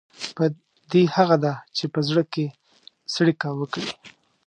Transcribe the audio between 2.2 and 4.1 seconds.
کې څړيکه وکړي.